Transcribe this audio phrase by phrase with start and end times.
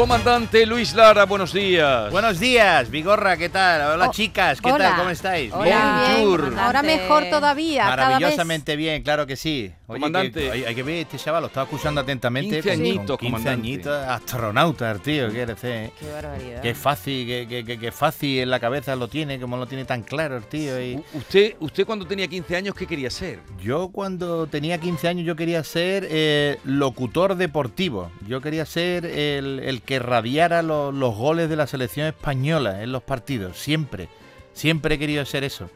[0.00, 2.10] Comandante Luis Lara, buenos días.
[2.10, 3.82] Buenos días, Vigorra, ¿qué tal?
[3.96, 4.88] Hola Oh, chicas, ¿qué hola.
[4.92, 4.96] tal?
[4.96, 5.52] ¿Cómo estáis?
[5.52, 6.58] Hola, bien.
[6.58, 7.82] Ahora mejor todavía.
[7.84, 9.70] cada vez- Maravillosamente bien, claro que sí.
[9.88, 10.40] Oye, Comandante.
[10.40, 12.62] que- hay, hay que ver, este chaval lo estaba escuchando atentamente.
[12.62, 13.68] 15 con- con añitos, 15 comandante.
[13.68, 15.90] añitos, astronauta, el tío, quiere ser.
[16.00, 16.62] Qué barbaridad.
[16.62, 19.84] Qué fácil, que, que, que- que fácil en la cabeza lo tiene, como lo tiene
[19.84, 20.80] tan claro el tío.
[20.82, 23.40] Y Usted, usted cuando tenía 15 años, ¿qué quería ser?
[23.62, 28.10] yo cuando tenía 15 años yo quería ser eh, locutor deportivo.
[28.26, 32.92] Yo quería ser el, el que radiara lo- los goles de la selección española en
[32.92, 34.08] los partidos, siempre.
[34.52, 35.68] Siempre he querido ser eso.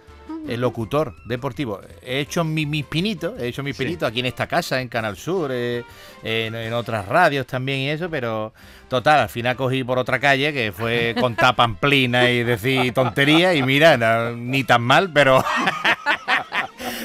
[0.48, 1.80] El locutor deportivo.
[2.02, 3.82] He hecho mi- mis pinitos, he hecho mis Sí.
[3.84, 5.82] pinitos aquí en esta casa, en Canal Sur, eh,
[6.22, 8.52] en, en otras radios también y eso, pero
[8.88, 13.62] total, al final cogí por otra calle que fue contar pamplina y decir tonterías y
[13.62, 15.42] mira, no, ni tan mal, pero...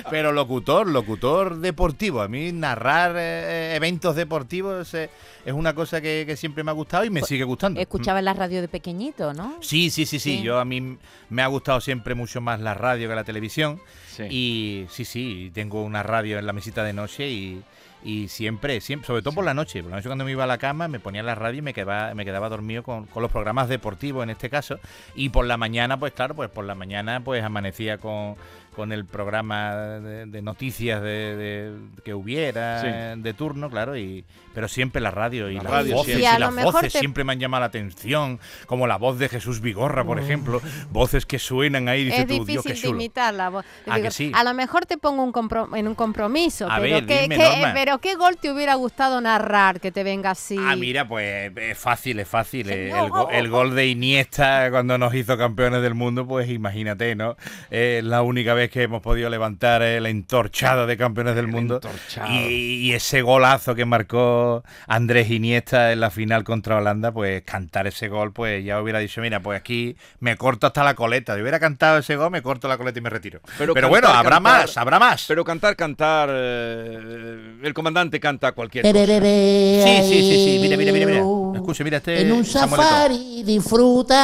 [0.09, 2.21] Pero locutor, locutor deportivo.
[2.21, 5.09] A mí narrar eh, eventos deportivos eh,
[5.45, 7.79] es una cosa que, que siempre me ha gustado y me sigue gustando.
[7.79, 9.57] Escuchaba en la radio de pequeñito, ¿no?
[9.61, 10.37] Sí, sí, sí, sí.
[10.37, 10.43] Sí.
[10.43, 10.97] Yo a mí
[11.29, 13.79] me ha gustado siempre mucho más la radio que la televisión.
[14.07, 14.23] Sí.
[14.29, 17.63] Y sí, sí, tengo una radio en la mesita de noche y,
[18.03, 19.81] y siempre, siempre, sobre todo por la noche.
[19.81, 21.73] Por la noche cuando me iba a la cama me ponía la radio y me
[21.73, 24.79] quedaba, me quedaba dormido con, con los programas deportivos en este caso.
[25.15, 28.35] Y por la mañana, pues claro, pues por la mañana pues amanecía con,
[28.75, 32.87] con el programa de, de noticias de, de- que hubiera Sí.
[32.89, 36.23] eh, de turno, claro, y pero siempre la radio y La las radio voces, siempre.
[36.23, 38.87] Y a y lo las mejor voces te- siempre me han llamado la atención, como
[38.87, 42.45] la voz de Jesús Vigorra, por ejemplo, voces que suenan ahí, dice es tú, Dios,
[42.45, 42.95] qué difícil de chulo.
[42.99, 43.65] imitar la voz.
[43.87, 44.31] ¿A que Digo, sí?
[44.35, 47.37] A lo mejor te pongo un compro- en un compromiso, A pero, ver, ¿qué, dime,
[47.37, 47.71] qué- Norma.
[47.73, 50.57] pero ¿qué gol te hubiera gustado narrar que te venga así?
[50.59, 52.69] Ah, mira, pues es fácil, es fácil.
[52.69, 52.89] eh.
[52.91, 57.37] El, go- el gol de Iniesta cuando nos hizo campeones del mundo, pues imagínate, ¿no?
[57.69, 61.75] Es la única vez que hemos podido levantar el entorchado de campeones del mundo.
[61.75, 62.29] entorchado.
[62.33, 67.87] Y, y ese golazo que marcó Andrés Iniesta en la final contra Holanda, pues cantar
[67.87, 71.35] ese gol, pues ya hubiera dicho, mira, pues aquí me corto hasta la coleta.
[71.35, 73.39] Si hubiera cantado ese gol, me corto la coleta y me retiro.
[73.57, 75.25] Pero Pero, cantar, bueno, habrá cantar- más, habrá más.
[75.27, 76.29] Pero cantar, cantar.
[76.31, 78.97] eh, el comandante canta cualquier cosa.
[79.05, 80.59] Sí, sí, sí, sí.
[80.61, 81.21] Mira, mira, mira, mira.
[81.55, 82.21] Escucha, mira este.
[82.21, 84.17] En un safari disfruta.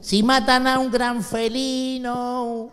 [0.00, 2.70] Si matan a un gran felino.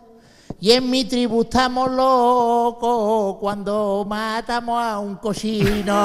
[0.62, 6.04] Y en mi tribu estamos locos cuando matamos a un cochino.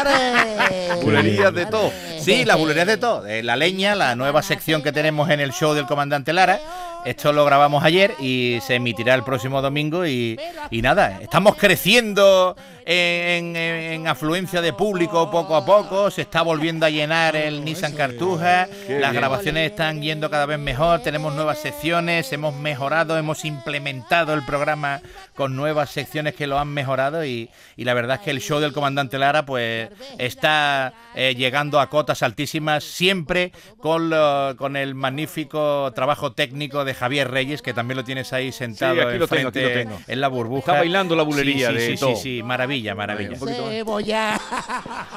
[0.00, 1.00] ¡Ore!
[1.04, 1.92] Bulerías de todo.
[2.18, 3.24] Sí, las bulerías de todo.
[3.26, 6.58] Eh, la leña, la nueva sección que tenemos en el show del comandante Lara.
[7.04, 10.04] Esto lo grabamos ayer y se emitirá el próximo domingo.
[10.04, 10.40] Y,
[10.72, 12.56] y nada, estamos creciendo
[12.90, 16.10] en, en- en afluencia de público poco a poco.
[16.10, 18.66] Se está volviendo a llenar el Nissan Cartuja.
[18.88, 21.00] Las grabaciones están yendo cada vez mejor.
[21.00, 22.32] Tenemos nuevas secciones.
[22.32, 25.02] Hemos mejorado, hemos implementado el programa
[25.34, 27.24] con nuevas secciones que lo han mejorado.
[27.26, 31.80] Y, y la verdad es que el show del comandante Lara, pues está eh, llegando
[31.80, 37.74] a cotas altísimas, siempre con, lo- con el magnífico trabajo técnico de Javier Reyes, que
[37.74, 40.00] también lo tienes ahí sentado Sí, aquí lo tengo, aquí lo enfrente tengo.
[40.06, 40.60] en la burbuja.
[40.60, 42.16] Está bailando la bulería Sí, sí, de sí, sí, todo.
[42.16, 43.30] sí, maravilla, maravilla.
[43.30, 43.38] Más.
[43.40, 44.40] Cebolla.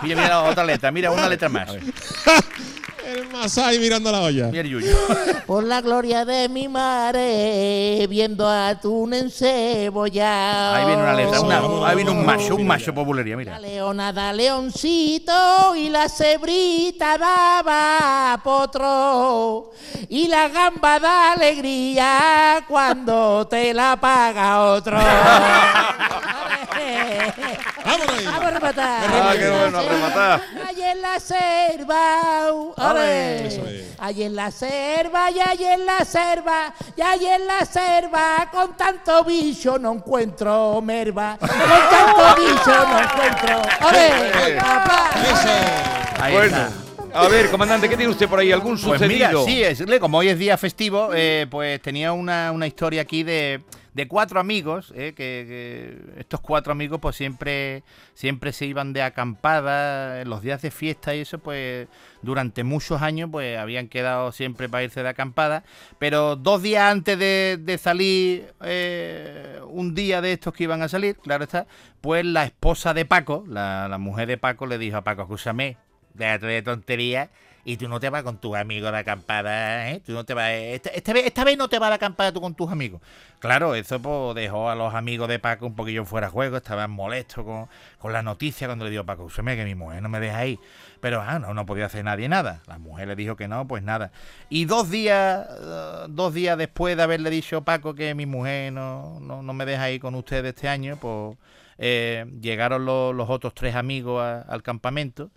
[0.04, 1.70] Mira, mira la otra letra, mira una letra más.
[3.06, 4.48] El Masai mirando la olla.
[4.48, 4.96] Mira el yuyo.
[5.48, 10.76] Por la gloria de mi madre, viendo atún en cebolla.
[10.76, 13.60] Ahí viene una letra, una- ahí viene un macho, un macho por bulería, La mira.
[13.60, 19.72] leona da leoncito y la cebrita daba potro
[20.08, 24.98] y la gamba da alegría cuando te la paga otro.
[27.86, 28.26] ¡Vámonos ahí!
[28.26, 29.04] Vamos a rematar.
[29.12, 30.42] Ah, qué bueno, a rematar.
[30.68, 32.52] Allí en la selva,
[32.92, 33.48] ole.
[33.48, 33.82] Eso es.
[34.00, 38.76] Allí en la selva, y allí en la selva, y allí en la selva, con
[38.76, 41.38] tanto bicho no encuentro merva.
[41.40, 43.62] Con tanto bicho no encuentro.
[43.88, 44.56] ¡Ole!
[44.60, 45.10] papá.
[46.20, 47.20] Ahí Bueno, está.
[47.20, 48.52] a ver, comandante, ¿qué tiene usted por ahí?
[48.52, 49.46] ¿Algún Pues mira, sucedido?
[49.46, 53.62] sí, es, como hoy es día festivo, eh, pues tenía una, una historia aquí de,
[53.94, 57.84] de cuatro amigos, eh, que, estos cuatro amigos pues siempre,
[58.14, 61.88] siempre se iban de acampada en los días de fiesta y eso, pues
[62.22, 65.64] durante muchos años pues habían quedado siempre para irse de acampada,
[66.00, 70.90] pero dos días antes de, de salir, eh, un día de estos que iban a
[70.90, 71.68] salir, claro está,
[72.00, 75.78] pues la esposa de Paco, la, la mujer de Paco le dijo a Paco, escúchame,
[76.14, 77.30] déjate de tonterías
[77.64, 80.02] Y tú no te vas con tus amigos de acampada, ¿eh?
[80.06, 80.50] Tú no te vas...
[80.52, 83.02] Esta, esta vez, esta vez no te vas de acampada tú con tus amigos.
[83.40, 86.90] Claro, eso pues dejó a los amigos de Paco un poquillo fuera de juego, estaban
[86.92, 87.68] molestos con,
[88.00, 90.60] con la noticia cuando le dijo Paco, usted que mi mujer no me deja ahí.
[91.00, 92.62] Pero ah, no, no podía hacer nadie nada.
[92.68, 94.12] La mujer le dijo que no, pues nada.
[94.50, 99.20] Y dos días, eh, dos días después de haberle dicho Paco que mi mujer no,
[99.20, 101.38] no, no me deja ir con ustedes este año, pues
[101.78, 105.30] eh, llegaron los, los otros tres amigos a- al campamento.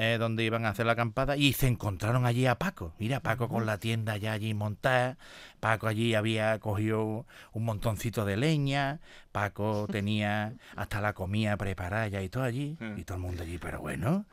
[0.00, 2.94] Eh, donde iban a hacer la acampada y se encontraron allí a Paco.
[3.00, 5.18] Mira, Paco con la tienda ya allí montada.
[5.58, 9.00] Paco allí había cogido un montoncito de leña.
[9.32, 12.78] Paco tenía hasta la comida preparada ya y todo allí.
[12.96, 14.24] Y todo el mundo allí, pero bueno,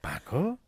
[0.00, 0.60] Paco,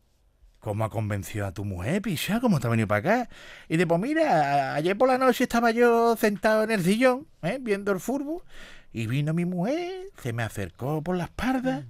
[0.58, 2.40] ¿cómo ha convencido a tu mujer, picha?
[2.40, 3.30] ¿Cómo te ha venido para acá?
[3.68, 7.58] Y de pues mira, ayer por la noche estaba yo sentado en el sillón, ¿eh?
[7.60, 8.42] viendo el fútbol,
[8.92, 11.84] y vino mi mujer, se me acercó por la espalda,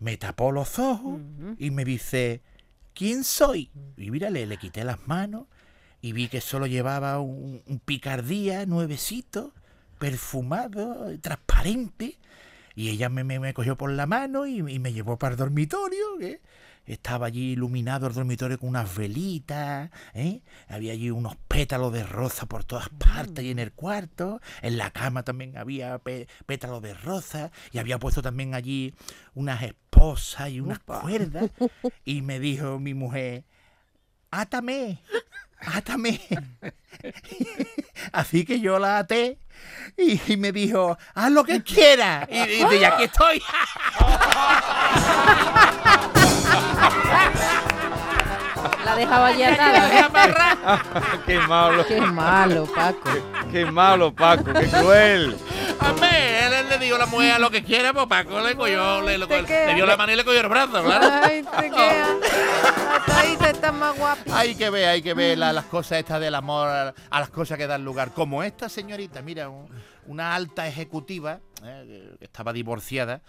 [0.00, 1.20] me tapó los ojos
[1.58, 2.42] y me dice,
[2.94, 3.70] ¿quién soy?
[3.96, 5.46] Y mira, le, le quité las manos
[6.00, 9.52] y vi que solo llevaba un, un picardía nuevecito,
[9.98, 12.18] perfumado, transparente.
[12.74, 15.38] Y ella me, me, me cogió por la mano y, y me llevó para el
[15.38, 16.20] dormitorio.
[16.20, 16.40] ¿eh?
[16.88, 19.90] Estaba allí iluminado el dormitorio con unas velitas.
[20.14, 20.40] ¿eh?
[20.68, 24.40] Había allí unos pétalos de rosa por todas partes y en el cuarto.
[24.62, 26.00] En la cama también había
[26.46, 27.50] pétalos de rosa.
[27.72, 28.94] Y había puesto también allí
[29.34, 31.50] unas esposas y unas cuerdas.
[32.04, 33.44] Y me dijo mi mujer,
[34.30, 35.02] átame,
[35.60, 36.20] átame.
[38.12, 39.38] Así que yo la até
[39.96, 42.26] y, y me dijo, haz lo que quieras.
[42.30, 43.42] Y, y de aquí estoy.
[48.84, 50.10] La dejaba allí atada.
[51.26, 53.10] qué malo, Qué malo, Paco.
[53.52, 55.36] qué malo, Paco, qué cruel.
[55.80, 58.54] Hombre, él, él le dijo a la mujer haz lo que quiera, pues Paco le
[58.56, 61.08] cogió, le, le- le dio la mano y le cogió el brazo, claro.
[61.22, 62.06] Ay, te queda.
[62.96, 64.30] Hasta ahí te estás más guapi.
[64.32, 67.30] Hay que ver, hay que ver la- las cosas estas del amor, a, a las
[67.30, 68.12] cosas que dan lugar.
[68.12, 69.68] Como esta señorita, mira, un-
[70.06, 73.20] una alta ejecutiva eh, que estaba divorciada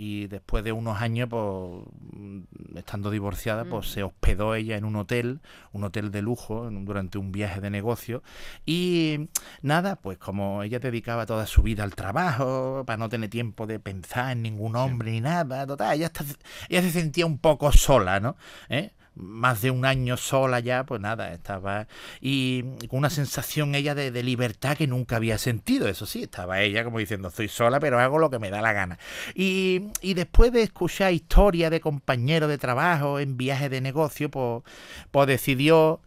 [0.00, 2.40] y después de unos años, pues, mm,
[2.76, 5.40] estando divorciada, pues se hospedó ella en un hotel,
[5.72, 8.22] un hotel de lujo, en durante un viaje de negocio.
[8.64, 9.28] Y
[9.60, 13.80] nada, pues como ella dedicaba toda su vida al trabajo, para no tener tiempo de
[13.80, 16.24] pensar en ningún hombre ni nada, total, ella, está-
[16.68, 18.36] ella se sentía un poco sola, ¿no?
[18.68, 18.92] ¿Eh?
[19.18, 21.86] Más de un año sola ya, pues nada, estaba
[22.20, 26.84] y con una sensación ella de, libertad que nunca había sentido, eso sí, estaba ella
[26.84, 28.98] como diciendo, estoy sola, pero hago lo que me da la gana.
[29.34, 34.62] Y, y después de escuchar historias de compañeros de trabajo en viajes de negocio, pues,
[35.10, 36.00] pues decidió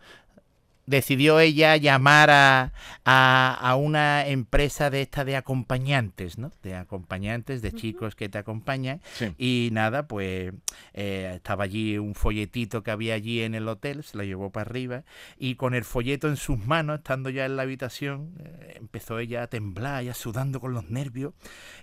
[0.86, 2.74] decidió ella llamar a,
[3.06, 6.52] a, a una empresa de esta de acompañantes, ¿no?
[6.64, 9.02] De acompañantes, de chicos que te acompañan.
[9.14, 9.34] Sí.
[9.38, 10.54] Y nada, pues
[10.94, 14.70] eh, estaba allí un folletito que había allí en el hotel, se lo llevó para
[14.70, 15.04] arriba
[15.38, 19.44] y con el folleto en sus manos, estando ya en la habitación, eh, empezó ella
[19.44, 21.34] a temblar, ya sudando con los nervios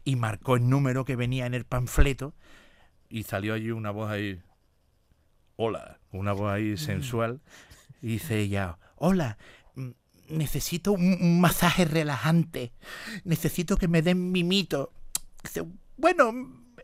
[0.05, 2.35] y marcó el número que venía en el panfleto
[3.09, 4.43] y salió allí una voz ahí,
[5.57, 7.41] hola, una voz ahí sensual
[8.03, 9.39] y dice ella, hola.
[9.75, 9.91] mm,
[10.31, 12.73] Necesito un, masaje relajante.
[13.25, 14.93] Necesito que me den mimito.
[15.43, 15.65] Dice,
[15.97, 16.33] bueno,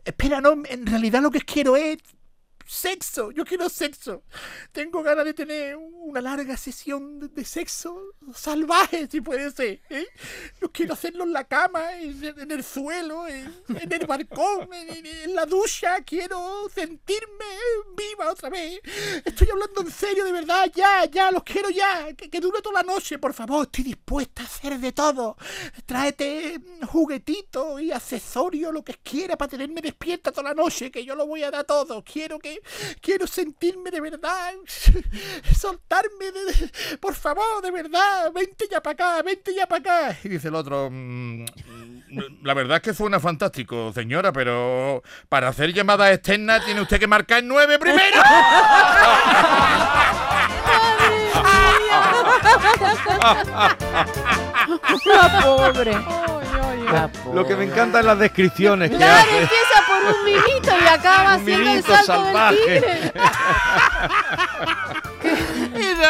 [0.03, 1.97] espera, no, en realidad lo que quiero es
[2.65, 3.31] sexo.
[3.31, 4.23] Yo quiero sexo.
[4.71, 7.97] Tengo ganas de tener una larga sesión de, sexo
[8.33, 9.81] salvaje, si puede ser.
[9.89, 10.07] ¿eh?
[10.61, 14.89] Yo quiero hacerlo en la cama, en, en el suelo, en, en el balcón, en,
[14.97, 16.01] en- en la ducha.
[16.03, 17.45] Quiero sentirme
[17.95, 18.79] viva otra vez.
[19.23, 20.71] Estoy hablando en serio, de verdad.
[20.73, 22.13] Ya, ya, los quiero ya.
[22.13, 23.65] Que, que dure toda la noche, por favor.
[23.65, 25.37] Estoy dispuesta a hacer de todo.
[25.85, 31.15] Tráete juguetitos y accesorios, lo que quiera, para tenerme despierta toda la noche, que yo
[31.15, 32.03] lo voy a dar todo.
[32.03, 32.54] Quiero que,
[33.01, 34.53] quiero sentirme de verdad,
[35.57, 38.31] soltarme, de- por favor, de verdad.
[38.33, 40.17] Vente ya para acá, vente ya para acá.
[40.23, 41.45] Y dice el otro, "Mm,
[42.43, 47.07] la verdad es que suena fantástico, señora, pero para hacer llamadas externas tiene usted que
[47.07, 48.21] marcar nueve primero.
[55.05, 55.91] La pobre.
[55.91, 59.49] La Lo que me encantan las descripciones que Claro, hace.
[60.07, 62.55] Un mimito y acaba haciendo el salto salvaje.
[62.55, 63.13] del tigre.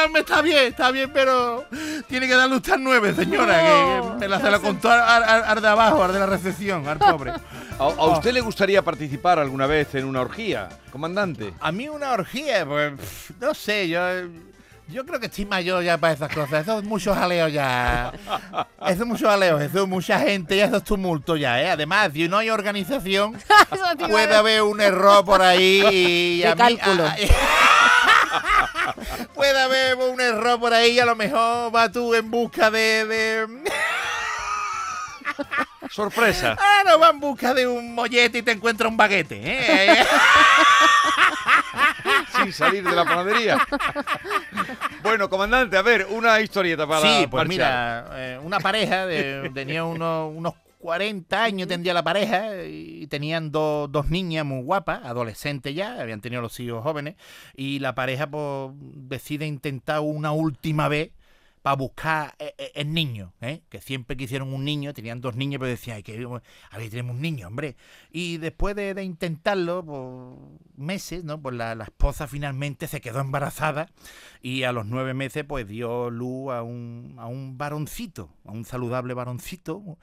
[0.06, 1.66] "Hombre, está bien, está bien, pero
[2.08, 3.60] tiene que darle usted nueve, señora.
[3.60, 6.20] que- que No, me la, se la contó al, al- al de abajo, al de
[6.20, 7.32] la recepción, al pobre.
[7.80, 11.54] ¿A, a usted le gustaría participar alguna vez en una orgía, comandante?
[11.60, 12.94] A mí una orgía, pues
[13.40, 14.00] no sé, yo
[14.88, 16.62] Yo creo que estoy mayor ya para esas cosas.
[16.62, 18.13] Eso es mucho jaleo ya.
[18.88, 21.72] Eso es mucho jaleo, eso es mucha gente y eso es tumulto ya, ¿eh?
[21.72, 23.36] Además, si no hay organización,
[24.10, 27.06] puede haber un error por ahí y De a mí- cálculo.
[27.08, 27.15] a-
[29.34, 33.06] puede haber un error por ahí y a lo mejor vas tú en busca de...
[33.06, 33.48] de...
[35.89, 36.56] Sorpresa.
[36.60, 40.06] Ah, no, va en busca de un mollete y te encuentra un baguete, ¿eh?
[42.44, 43.58] Sin salir de la panadería.
[45.04, 47.48] Bueno, comandante, a ver, una historieta para Sí, pues marchar.
[47.48, 53.51] mira, eh, una pareja, de- tenía unos, unos 40 años tendría la pareja y tenían
[53.51, 57.15] dos dos niñas muy guapas, adolescentes ya, habían tenido los hijos jóvenes,
[57.56, 61.10] y la pareja pues decide intentar una última vez
[61.65, 63.63] para buscar eh, eh, el niño, ¿eh?
[63.69, 66.24] que siempre quisieron un niño, tenían dos niños, pero decían, ay, que
[66.69, 67.75] a ver, tenemos un niño, hombre.
[68.12, 70.38] Y después de, intentarlo, por
[70.77, 71.41] meses, ¿no?
[71.41, 73.89] Pues la, la esposa finalmente se quedó embarazada
[74.43, 78.63] y a los nueve meses pues dio luz a un, a un varoncito, a un
[78.63, 79.98] saludable varoncito.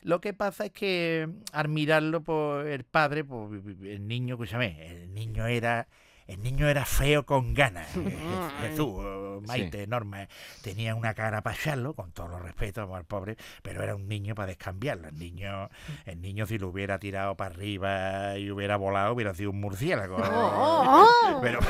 [0.00, 5.12] Lo que pasa es que al mirarlo por el padre, pues el niño, escúchame, el
[5.12, 5.86] niño era...
[6.28, 7.88] El niño era feo con ganas.
[8.60, 10.28] Jesús, eh, Maite, Norma,
[10.62, 14.34] tenía una cara para echarlo, con todos los respetos al pobre, pero era un niño
[14.34, 15.08] para descambiarlo.
[15.08, 15.70] El niño,
[16.04, 20.18] el niño si lo hubiera tirado para arriba y hubiera volado, hubiera sido un murciélago.
[20.22, 21.08] Oh,
[21.42, 21.60] Pero,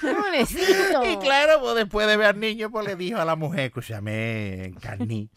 [0.00, 1.04] ¡Qué bonecito!
[1.04, 4.64] y claro, pues después de ver al niño, pues le dijo a la mujer, escúchame,
[4.66, 5.30] Encarní.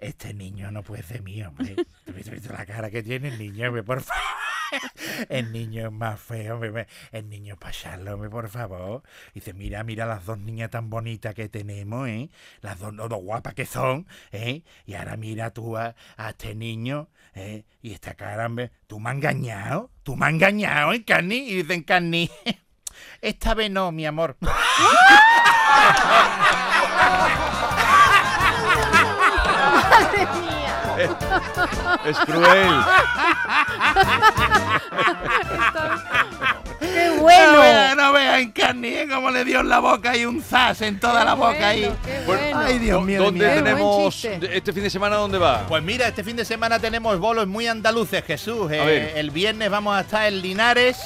[0.00, 1.74] Este niño no puede ser mío, hombre.
[1.74, 4.22] ¿Tú has visto- visto la cara que tiene el niño, hombre, por favor?
[5.28, 6.60] El niño es más feo.
[7.12, 7.56] El niño
[8.12, 9.02] hombre, por favor.
[9.34, 12.30] Dice, mira, mira las dos niñas tan bonitas que tenemos, ¿eh?
[12.60, 14.62] Las dos, dos guapas que son, ¿eh?
[14.86, 17.64] Y ahora mira tú a, a este niño, ¿eh?
[17.82, 18.48] Y esta cara,
[18.86, 21.36] tú me has engañado, tú me has engañado, ¿eh, Carni?
[21.36, 22.30] Y dicen, Carni,
[23.20, 24.36] esta vez no, mi amor.
[29.88, 30.57] ¡Madre mía!
[31.04, 32.70] Es cruel.
[36.80, 37.94] ¡Qué No bueno!
[37.96, 39.08] no veas en Carni, ¿eh?
[39.12, 41.82] Cómo le dio en la boca y un zas en toda la boca ahí.
[42.04, 42.60] Qué Bueno, bueno.
[42.60, 43.18] Ay, Dios mío.
[43.20, 45.16] de ¿Dónde tenemos este fin de semana?
[45.16, 45.64] ¿Dónde va?
[45.68, 48.70] Pues mira, este fin de semana tenemos bolos muy andaluces, Jesús.
[48.72, 50.98] Eh, el viernes vamos a estar en Linares.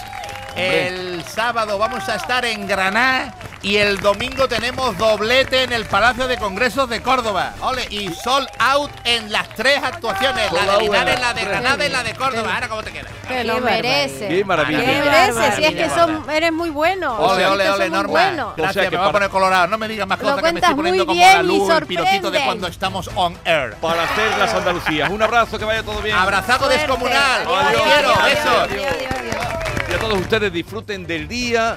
[0.56, 3.34] El sábado vamos a estar en Granada.
[3.62, 7.54] Y el domingo tenemos doblete en el Palacio de Congresos de Córdoba.
[7.60, 10.50] Ole, y sold out en las tres actuaciones.
[10.52, 11.44] La de en Linares, la de.
[11.44, 12.54] Granada y la de Córdoba.
[12.54, 13.08] Ahora, ¿cómo te queda?
[13.28, 14.26] Que lo merece.
[14.26, 14.80] Qué maravilla.
[14.80, 15.56] ¿Qué Qué merece?
[15.56, 17.14] Si es que son, eres muy bueno.
[17.18, 18.10] Ole, ole, ole, Norma.
[18.10, 18.56] buenos.
[18.56, 19.66] Gracias, O sea que me voy a poner colorado.
[19.68, 22.44] No me digas más cosas que me estoy poniendo como la luz, el pirotito de
[22.44, 23.74] cuando estamos on air.
[23.80, 25.08] Para hacer las Andalucías.
[25.08, 26.16] Un abrazo, que vaya todo bien.
[26.16, 26.78] Abrazaco Suerte.
[26.78, 27.42] descomunal.
[27.46, 28.46] Adiós, quiero, adiós, besos.
[28.46, 28.70] adiós.
[28.72, 29.88] Adiós, adiós, adiós.
[29.88, 31.76] Y a todos ustedes disfruten del día,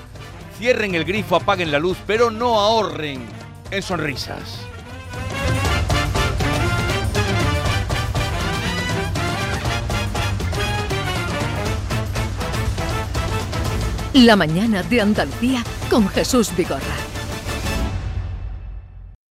[0.57, 3.25] cierren el grifo, apaguen la luz, pero no ahorren
[3.71, 4.59] en sonrisas.
[14.13, 17.04] La mañana de Andalucía con Jesús Vigorra.